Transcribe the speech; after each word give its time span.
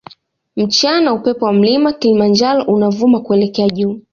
Mchana 0.55 1.13
upepo 1.13 1.45
wa 1.45 1.53
mlima 1.53 1.91
kilimanjaro 1.93 2.63
unavuma 2.63 3.19
kuelekea 3.19 3.67
juu 3.67 4.01